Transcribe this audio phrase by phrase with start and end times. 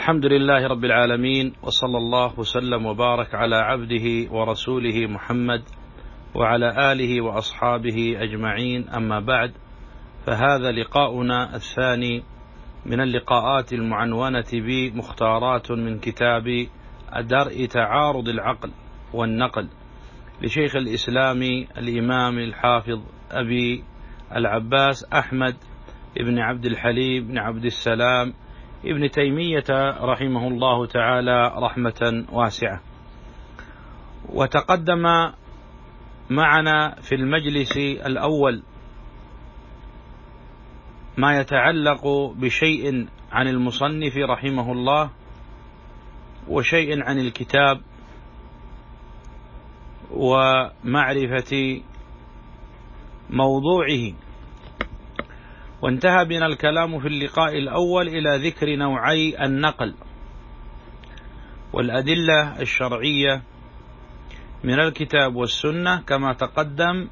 [0.00, 5.62] الحمد لله رب العالمين وصلى الله وسلم وبارك على عبده ورسوله محمد
[6.34, 8.88] وعلى آله وأصحابه أجمعين.
[8.88, 9.52] أما بعد
[10.26, 12.22] فهذا لقاؤنا الثاني
[12.86, 16.66] من اللقاءات المعنونة بمختارات من كتاب
[17.20, 18.70] درء تعارض العقل
[19.12, 19.68] والنقل
[20.42, 21.42] لشيخ الإسلام
[21.78, 23.84] الإمام الحافظ أبي
[24.36, 25.56] العباس أحمد
[26.16, 28.32] بن عبد الحليم بن عبد السلام
[28.84, 29.64] ابن تيمية
[30.00, 32.80] رحمه الله تعالى رحمة واسعة.
[34.28, 35.32] وتقدم
[36.30, 38.62] معنا في المجلس الأول
[41.16, 45.10] ما يتعلق بشيء عن المصنف رحمه الله
[46.48, 47.80] وشيء عن الكتاب
[50.10, 51.80] ومعرفة
[53.30, 54.12] موضوعه.
[55.82, 59.94] وانتهى بنا الكلام في اللقاء الأول إلى ذكر نوعي النقل
[61.72, 63.42] والأدلة الشرعية
[64.64, 67.08] من الكتاب والسنة كما تقدم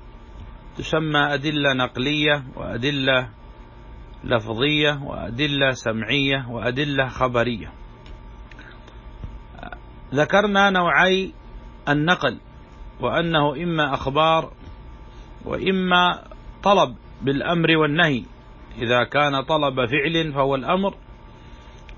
[0.76, 3.28] تسمى أدلة نقلية وأدلة
[4.24, 7.72] لفظية وأدلة سمعية وأدلة خبرية.
[10.14, 11.32] ذكرنا نوعي
[11.88, 12.38] النقل
[13.00, 14.52] وأنه إما أخبار
[15.44, 16.24] وإما
[16.62, 18.24] طلب بالأمر والنهي.
[18.82, 20.94] إذا كان طلب فعل فهو الأمر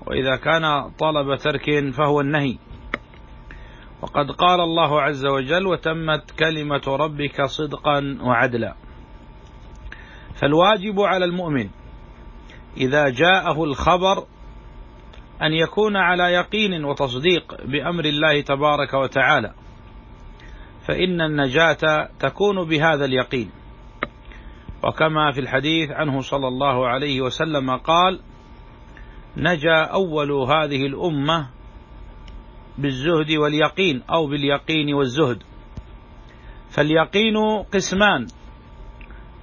[0.07, 2.57] وإذا كان طلب ترك فهو النهي.
[4.01, 8.75] وقد قال الله عز وجل وتمت كلمة ربك صدقا وعدلا
[10.35, 11.69] فالواجب على المؤمن
[12.77, 14.17] إذا جاءه الخبر
[15.41, 19.53] أن يكون على يقين وتصديق بأمر الله تبارك وتعالى
[20.87, 23.51] فإن النجاة تكون بهذا اليقين.
[24.83, 28.19] وكما في الحديث عنه صلى الله عليه وسلم قال
[29.37, 31.49] نجا أول هذه الأمة
[32.77, 35.43] بالزهد واليقين أو باليقين والزهد.
[36.69, 37.37] فاليقين
[37.73, 38.27] قسمان.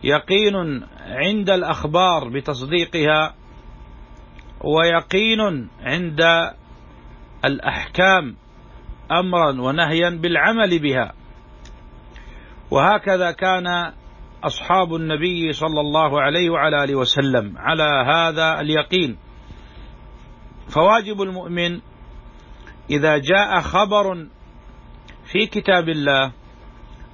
[0.05, 3.35] يقين عند الأخبار بتصديقها
[4.65, 6.51] ويقين عند
[7.45, 8.37] الأحكام
[9.11, 11.13] أمرا ونهيا بالعمل بها.
[12.71, 13.93] وهكذا كان
[14.45, 17.59] أصحاب النبي صلى الله عليه وعلى آله وسلم.
[17.59, 19.19] على هذا اليقين.
[20.69, 21.81] فواجب المؤمن
[22.91, 24.27] إذا جاء خبر
[25.33, 26.33] في كتاب الله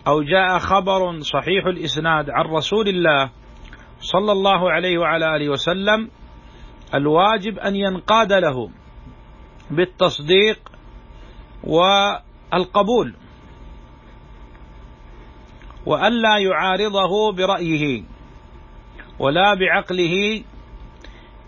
[0.06, 3.30] أو جاء خبر صحيح الإسناد عن رسول الله
[4.00, 6.10] صلى الله عليه وعلى آله وسلم
[6.94, 8.70] الواجب أن ينقاد له
[9.70, 10.58] بالتصديق
[11.64, 13.14] والقبول.
[15.86, 18.02] وألا يعارضه برأيه
[19.18, 20.42] ولا بعقله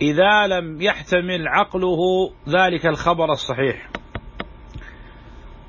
[0.00, 3.88] إذا لم يحتمل عقله ذلك الخبر الصحيح.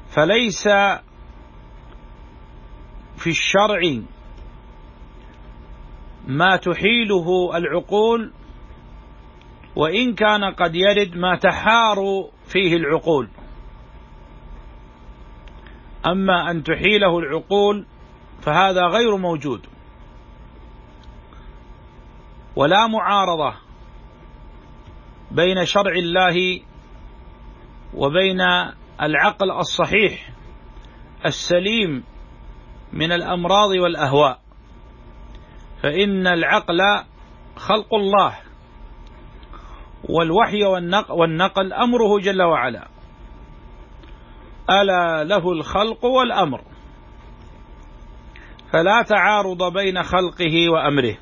[0.10, 0.68] فليس
[3.18, 4.02] في الشرع
[6.28, 8.34] ما تحيله العقول
[9.76, 11.98] وإن كان قد يرد ما تحار
[12.46, 13.30] فيه العقول.
[16.06, 17.86] أما أن تحيله العقول
[18.42, 19.68] فهذا غير موجود.
[22.56, 23.54] ولا معارضة
[25.32, 26.62] بين شرع الله
[27.94, 28.42] وبين
[29.02, 30.30] العقل الصحيح
[31.26, 32.04] السليم
[32.94, 34.40] من الأمراض والأهواء.
[35.84, 36.80] فإن العقل
[37.56, 38.38] خلق الله
[40.10, 40.64] والوحي
[41.10, 42.88] والنقل أمره جل وعلا.
[44.70, 46.62] ألا له الخلق والأمر.
[48.72, 51.18] فلا تعارض بين خلقه وأمره.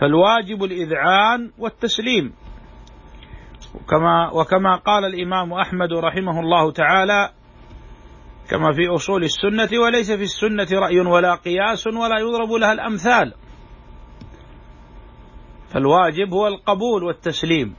[0.00, 2.32] فالواجب الإذعان والتسليم.
[3.74, 7.30] وكما, وكما قال الإمام أحمد رحمه الله تعالى
[8.50, 13.34] كما في أصول السنة وليس في السنة رأي ولا قياس ولا يضرب لها الأمثال.
[15.68, 17.74] فالواجب هو القبول والتسليم.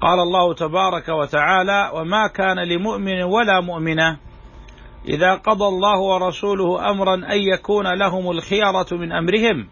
[0.00, 4.29] قال الله تبارك وتعالى وما كان لمؤمن ولا مؤمنة
[5.08, 9.68] إذا قضى الله ورسوله أمرا أن يكون لهم الخيرة من أمرهم.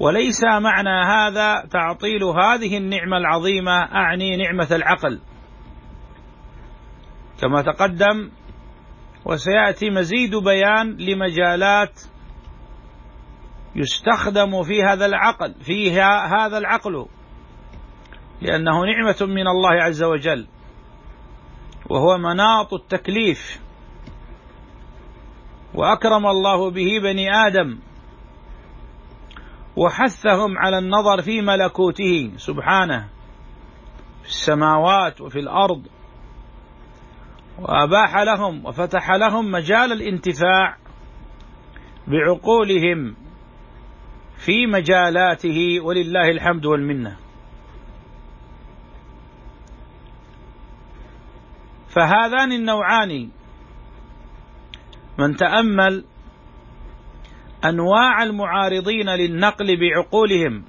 [0.00, 5.20] وليس معنى هذا تعطيل هذه النعمة العظيمة أعني نعمة العقل.
[7.40, 8.30] كما تقدم
[9.24, 12.00] وسيأتي مزيد بيان لمجالات
[13.76, 17.06] يستخدم في هذا العقل فيها هذا العقل.
[18.42, 20.46] لأنه نعمة من الله عز وجل.
[21.90, 23.60] وهو مناط التكليف.
[25.74, 27.78] وأكرم الله به بني آدم.
[29.76, 32.32] وحثهم على النظر في ملكوته.
[32.36, 33.08] سبحانه.
[34.22, 35.82] في السماوات وفي الأرض.
[37.58, 40.76] وأباح لهم وفتح لهم مجال الانتفاع
[42.08, 43.16] بعقولهم
[44.36, 47.23] في مجالاته ولله الحمد والمنة.
[51.94, 53.28] فهذان النوعان
[55.18, 56.04] من تأمل
[57.64, 60.64] أنواع المعارضين للنقل بعقولهم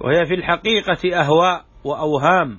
[0.00, 2.58] وهي في الحقيقة أهواء وأوهام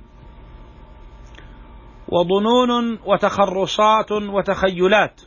[2.08, 5.22] وظنون وتخرصات وتخيلات.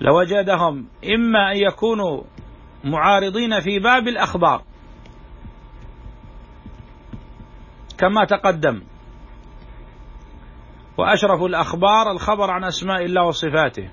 [0.00, 2.22] لوجدهم إما أن يكونوا
[2.84, 4.62] معارضين في باب الأخبار
[7.98, 8.82] كما تقدم.
[10.98, 13.90] وأشرف الأخبار الخبر عن أسماء الله وصفاته.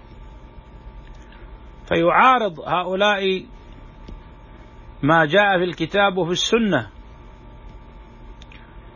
[1.87, 3.45] فيعارض هؤلاء
[5.03, 6.89] ما جاء في الكتاب وفي السنة.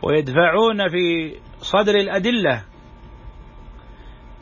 [0.02, 2.64] ويدفعون في صدر الأدلة.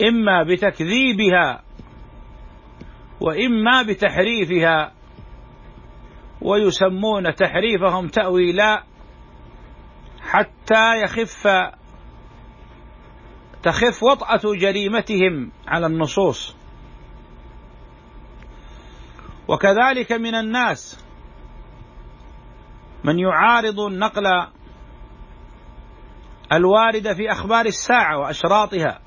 [0.09, 1.63] إما بتكذيبها
[3.21, 4.93] وإما بتحريفها.
[6.43, 8.83] ويسمون تحريفهم تأويلا
[10.35, 11.49] حتى يخف
[13.63, 16.57] تخف وطأة جريمتهم على النصوص.
[19.49, 21.05] وكذلك من الناس
[23.05, 24.27] من يعارض النقل
[26.53, 29.01] الوارد في أخبار الساعة وأشراطها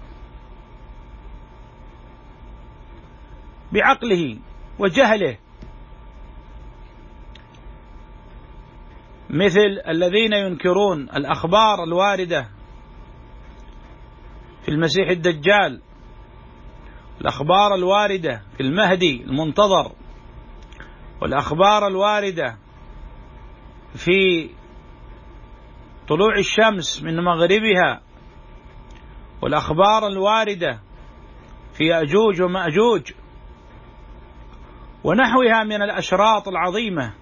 [3.71, 4.39] بعقله
[4.79, 5.37] وجهله
[9.29, 12.49] مثل الذين ينكرون الأخبار الواردة
[14.63, 15.81] في المسيح الدجال
[17.21, 19.91] الأخبار الواردة في المهدي المنتظر
[21.21, 22.57] والأخبار الواردة
[23.95, 24.49] في
[26.07, 28.01] طلوع الشمس من مغربها
[29.41, 30.79] والأخبار الواردة
[31.73, 33.11] في يأجوج ومأجوج
[35.03, 37.13] ونحوها من الأشراط العظيمة.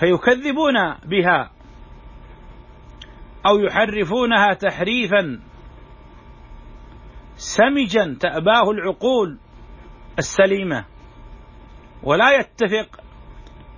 [0.00, 1.50] فيكذبون بها
[3.46, 5.40] أو يحرفونها تحريفا.
[7.36, 9.38] سمجا تأباه العقول
[10.18, 10.84] السليمة.
[12.02, 13.00] ولا يتفق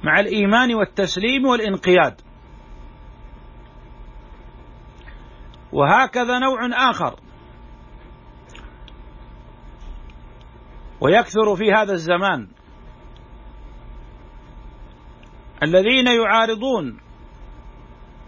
[0.05, 2.21] مع الإيمان والتسليم والانقياد.
[5.73, 7.21] وهكذا نوع آخر.
[11.01, 12.49] ويكثر في هذا الزمان.
[15.63, 17.01] الذين يعارضون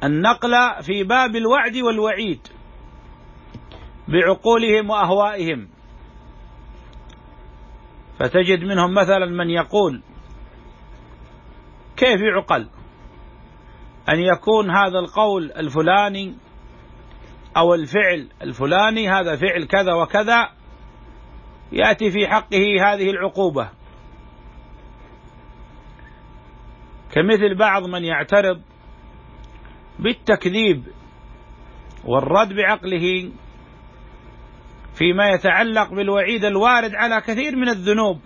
[0.04, 2.48] النقل في باب الوعد والوعيد
[4.08, 5.68] بعقولهم وأهوائهم.
[8.18, 10.02] فتجد منهم مثلا من يقول
[11.96, 12.68] كيف يعقل؟
[14.08, 16.34] أن يكون هذا القول الفلاني
[17.56, 20.48] أو الفعل الفلاني هذا فعل كذا وكذا
[21.72, 23.81] يأتي في حقه هذه العقوبة.
[27.12, 28.62] كمثل بعض من يعترض
[29.98, 30.84] بالتكذيب
[32.04, 33.32] والرد بعقله
[34.94, 38.20] فيما يتعلق بالوعيد الوارد على كثير من الذنوب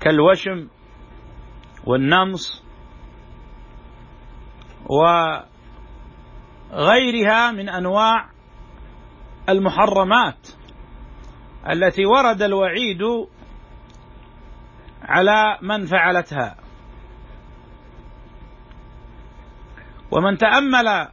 [0.00, 0.68] كالوشم
[1.84, 2.64] والنمص
[6.72, 8.30] وغيرها من أنواع
[9.48, 10.48] المحرمات
[11.70, 13.02] التي ورد الوعيد
[15.02, 16.63] على من فعلتها.
[20.14, 21.08] ومن تأمل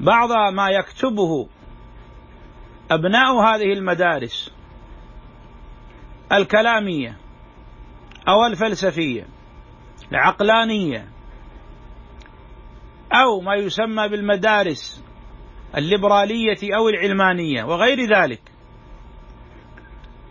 [0.00, 1.48] بعض ما يكتبه
[2.90, 4.54] أبناء هذه المدارس
[6.32, 7.16] الكلامية
[8.28, 9.26] أو الفلسفية
[10.12, 11.08] العقلانية
[13.12, 15.04] أو ما يسمى بالمدارس
[15.76, 18.40] الليبرالية أو العلمانية وغير ذلك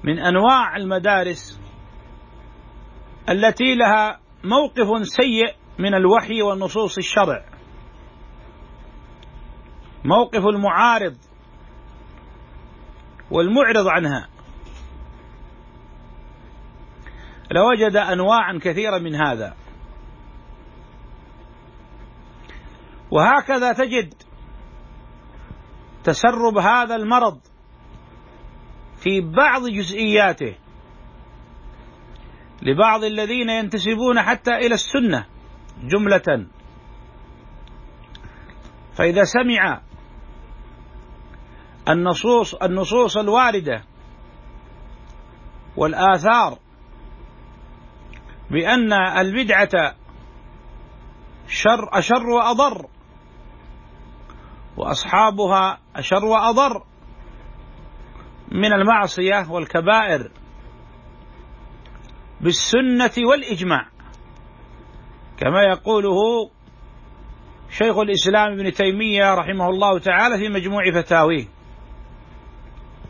[0.03, 1.61] من أنواع المدارس
[3.29, 7.45] التي لها موقف سيء من الوحي والنصوص الشرع.
[10.05, 11.17] موقف المعارض
[13.31, 14.27] والمعرض عنها.
[17.51, 19.55] لوجد انواعا كثيره من هذا.
[23.11, 24.13] وهكذا تجد
[26.03, 27.39] تسرب هذا المرض
[29.03, 30.55] في بعض جزئياته
[32.61, 35.34] لبعض الذين ينتسبون حتى إلى السنة.
[35.83, 36.47] جملة.
[38.93, 39.81] فإذا سمع
[41.89, 43.83] النصوص النصوص الواردة
[45.77, 46.59] والآثار
[48.51, 49.95] بأن البدعة
[51.47, 52.85] شر أشر وأضر
[54.77, 56.83] وأصحابها أشر وأضر
[58.51, 60.31] من المعصية والكبائر
[62.41, 63.94] بالسنة والإجماع.
[65.37, 66.49] كما يقوله
[67.69, 71.45] شيخ الإسلام ابن تيمية رحمه الله تعالى في مجموع فتاويه.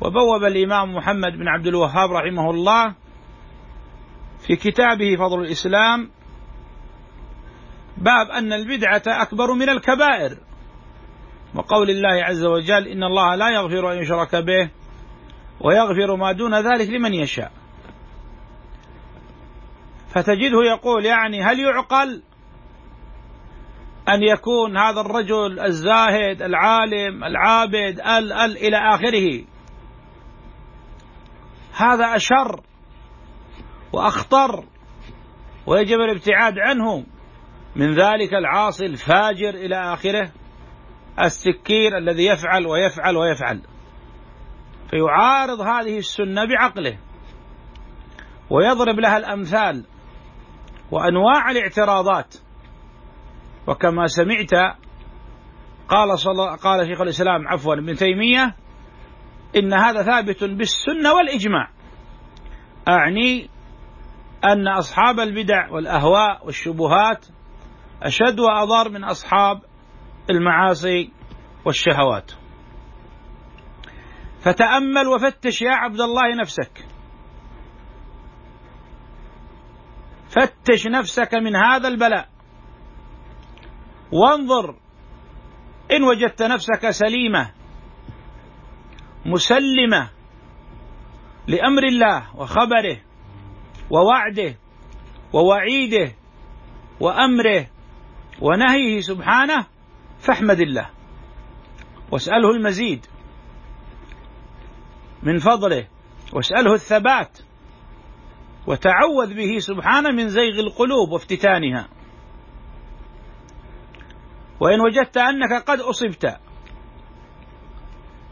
[0.02, 2.96] وبوب الإمام محمد بن عبد الوهاب رحمه الله
[4.48, 6.10] في كتابه فضل الإسلام
[7.98, 10.38] باب أن البدعة أكبر من الكبائر.
[11.56, 14.70] وقول الله عز وجل إن الله لا يغفر أن يشرك به
[15.62, 17.52] ويغفر ما دون ذلك لمن يشاء.
[20.16, 22.24] فتجده يقول يعني هل يعقل
[24.10, 29.46] أن يكون هذا الرجل الزاهد العالم العابد ال ال إلى آخره؟
[31.78, 32.62] هذا أشر
[33.94, 34.64] وأخطر
[35.68, 37.06] ويجب الابتعاد عنه.
[37.76, 40.32] من ذلك العاصي الفاجر إلى آخره
[41.24, 43.62] السكير الذي يفعل ويفعل ويفعل.
[44.90, 46.98] فيعارض هذه السنة بعقله
[48.50, 49.86] ويضرب لها الأمثال.
[50.92, 52.36] وأنواع الاعتراضات.
[53.68, 54.78] وكما سمعت
[55.88, 58.56] قال صلى قال شيخ الإسلام عفوا ابن تيمية
[59.56, 61.70] إن هذا ثابت بالسنة والإجماع.
[62.88, 63.50] أعني
[64.46, 67.26] أن أصحاب البدع والأهواء والشبهات
[68.04, 69.62] أشد وأضار من أصحاب
[70.30, 71.12] المعاصي
[71.66, 72.32] والشهوات.
[74.42, 76.95] فتأمل وفتش يا عبد الله نفسك.
[80.36, 82.30] فتش نفسك من هذا البلاء.
[84.12, 84.76] وانظر
[85.92, 87.52] إن وجدت نفسك سليمة
[89.26, 90.10] مسلمة
[91.48, 92.98] لأمر الله وخبره
[93.90, 94.56] ووعده
[95.34, 96.16] ووعيده
[97.00, 97.68] وأمره
[98.42, 99.66] ونهيه سبحانه
[100.20, 100.90] فاحمد الله.
[102.12, 103.06] واسأله المزيد
[105.24, 105.88] من فضله
[106.34, 107.40] واسأله الثبات.
[108.68, 111.88] وتعوذ به سبحانه من زيغ القلوب وافتتانها.
[114.60, 116.38] وإن وجدت أنك قد أصبت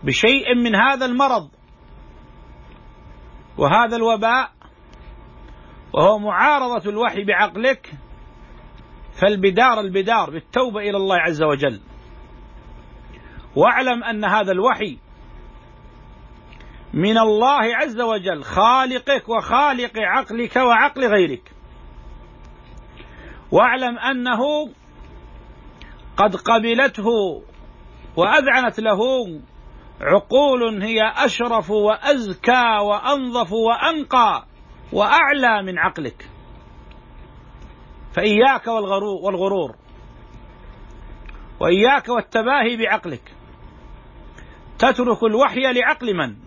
[0.03, 1.49] بشيء من هذا المرض
[3.57, 4.51] وهذا الوباء
[5.93, 7.91] وهو معارضة الوحي بعقلك
[9.13, 11.81] فالبدار البدار بالتوبة إلى الله عز وجل.
[13.55, 14.97] واعلم أن هذا الوحي
[16.93, 21.51] من الله عز وجل خالقك وخالق عقلك وعقل غيرك.
[23.51, 24.69] واعلم أنه
[26.17, 27.07] قد قبلته
[28.15, 28.99] وأذعنت له
[30.01, 34.45] عقول هي أشرف وأزكى وأنظف وأنقى
[34.91, 36.29] وأعلى من عقلك.
[38.13, 39.75] فإياك والغرور.
[41.59, 43.35] وإياك والتباهي بعقلك.
[44.79, 46.42] تترك الوحي لعقل من؟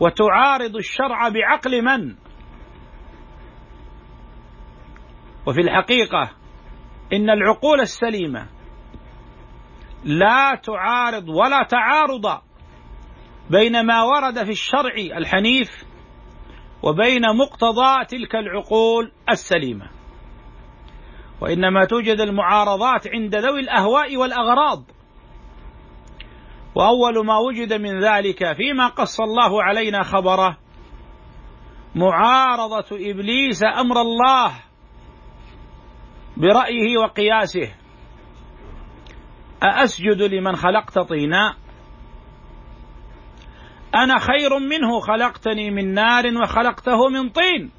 [0.00, 2.14] وتعارض الشرع بعقل من؟
[5.46, 6.30] وفي الحقيقة
[7.12, 8.46] إن العقول السليمة
[10.04, 12.40] لا تعارض ولا تعارض
[13.50, 15.84] بين ما ورد في الشرع الحنيف
[16.82, 19.90] وبين مقتضى تلك العقول السليمة.
[21.40, 24.93] وإنما توجد المعارضات عند ذوي الأهواء والأغراض.
[26.74, 30.58] وأول ما وجد من ذلك فيما قص الله علينا خبره
[31.94, 34.52] معارضة إبليس أمر الله
[36.36, 37.74] برأيه وقياسه.
[39.62, 41.56] أأسجد لمن خلقت طينا؟
[43.94, 47.70] أنا خير منه خلقتني من نار وخلقته من طين.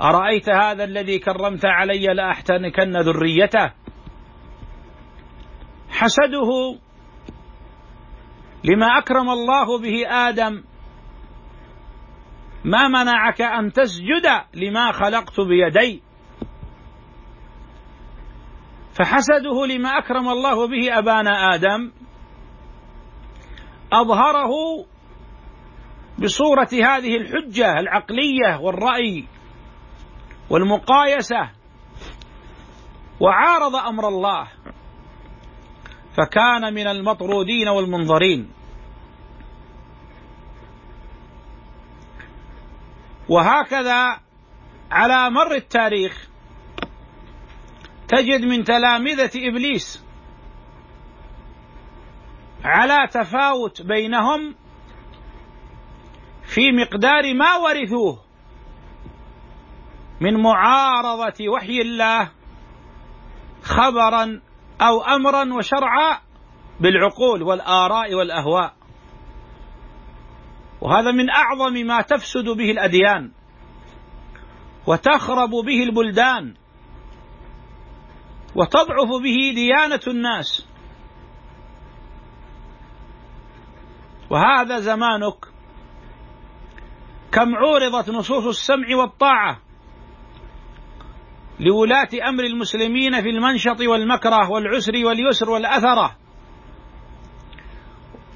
[0.00, 3.81] أرأيت هذا الذي كرمت علي لأحتنكن ذريته؟
[6.02, 6.78] حسده
[8.64, 10.64] لما أكرم الله به آدم.
[12.64, 16.02] ما منعك أن تسجد لما خلقت بيدي؟
[18.94, 21.92] فحسده لما أكرم الله به ابانا آدم.
[23.92, 24.52] أظهره
[26.18, 29.24] بصورة هذه الحجة العقلية والرأي
[30.50, 31.50] والمقايسة
[33.20, 34.48] وعارض أمر الله.
[36.16, 38.50] فكان من المطرودين والمنظرين.
[43.28, 44.20] وهكذا
[44.90, 46.28] على مر التاريخ
[48.08, 50.04] تجد من تلامذة إبليس
[52.64, 54.54] على تفاوت بينهم
[56.42, 58.22] في مقدار ما ورثوه
[60.20, 62.30] من معارضة وحي الله
[63.62, 64.40] خبرا
[64.82, 66.20] أو أمرا وشرعا
[66.80, 68.74] بالعقول والآراء والأهواء.
[70.80, 73.32] وهذا من أعظم ما تفسد به الأديان
[74.86, 76.54] وتخرب به البلدان
[78.54, 80.66] وتضعف به ديانة الناس.
[84.30, 85.46] وهذا زمانك
[87.32, 89.61] كم عورضت نصوص السمع والطاعة
[91.60, 96.16] لولاة أمر المسلمين في المنشط والمكره والعسر واليسر والأثرة.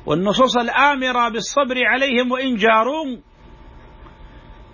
[0.07, 3.17] والنصوص الآمرة بالصبر عليهم وإن جاروا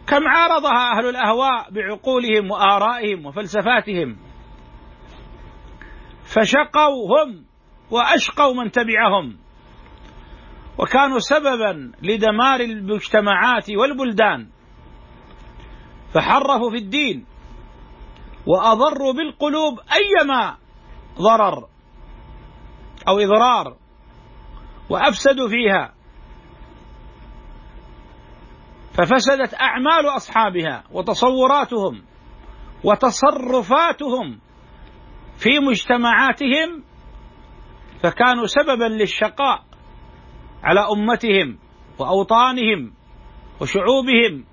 [0.06, 4.16] كم عارضها أهل الأهواء بعقولهم وآرائهم وفلسفاتهم.
[6.24, 7.44] فشقوا هم
[7.90, 9.38] وأشقوا من تبعهم
[10.78, 14.48] وكانوا سببا لدمار المجتمعات والبلدان.
[16.14, 17.31] فحرفوا في الدين
[18.46, 20.56] وأضروا بالقلوب أيما
[21.18, 21.68] ضرر
[23.08, 23.76] أو إضرار
[24.90, 25.94] وأفسدوا فيها.
[28.92, 32.02] ففسدت أعمال أصحابها وتصوراتهم
[32.84, 34.40] وتصرفاتهم
[35.36, 36.84] في مجتمعاتهم
[38.02, 39.64] فكانوا سببا للشقاء
[40.64, 41.58] على أمتهم
[41.98, 42.94] وأوطانهم
[43.60, 44.44] وشعوبهم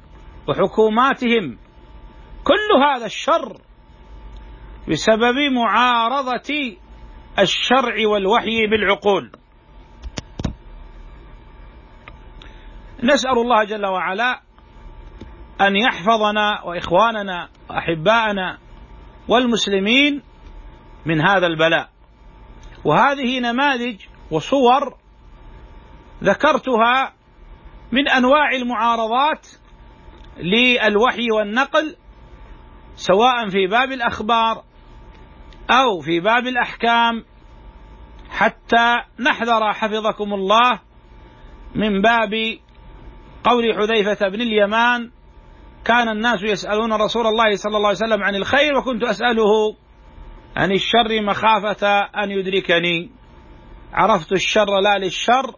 [0.48, 1.58] وحكوماتهم.
[2.44, 3.69] كل هذا الشر
[4.90, 6.78] بسبب معارضة
[7.40, 9.32] الشرع والوحي بالعقول.
[13.04, 14.42] نسأل الله جل وعلا
[15.62, 18.58] أن يحفظنا وإخواننا وأحباءنا
[19.28, 20.22] والمسلمين
[21.06, 21.90] من هذا البلاء.
[22.86, 24.98] وهذه نماذج وصور
[26.24, 27.14] ذكرتها
[27.92, 29.48] من أنواع المعارضات
[30.38, 31.96] للوحي والنقل
[32.96, 34.64] سواء في باب الأخبار
[35.70, 37.24] أو في باب الأحكام
[38.30, 40.80] حتى نحذر حفظكم الله
[41.76, 42.58] من باب
[43.44, 45.12] قول حذيفة بن اليمان
[45.86, 49.76] كان الناس يسألون رسول الله صلى الله عليه وسلم عن الخير وكنت أسأله
[50.56, 53.12] عن الشر مخافة أن يدركني.
[53.94, 55.56] عرفت الشر لا للشر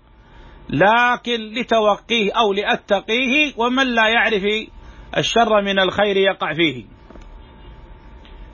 [0.69, 4.43] لكن لتوقيه أو لأتقيه ومن لا يعرف
[5.17, 6.86] الشر من الخير يقع فيه.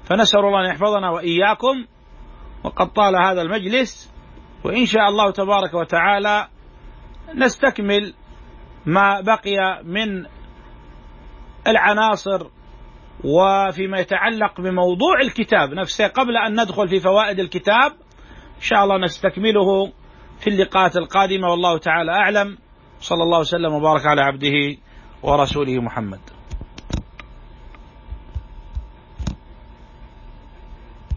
[0.09, 1.85] فنسأل الله أن يحفظنا وإياكم
[2.63, 4.13] وقد طال هذا المجلس
[4.63, 6.47] وإن شاء الله تبارك وتعالى
[7.35, 8.13] نستكمل
[8.85, 10.25] ما بقي من
[11.67, 12.47] العناصر
[13.23, 16.07] وفيما يتعلق بموضوع الكتاب نفسه.
[16.07, 17.91] قبل أن ندخل في فوائد الكتاب
[18.55, 19.91] إن شاء الله نستكمله
[20.39, 22.57] في اللقاءات القادمة والله تعالى أعلم.
[22.99, 24.77] صلى الله وسلم وبارك على عبده
[25.23, 26.36] ورسوله محمد.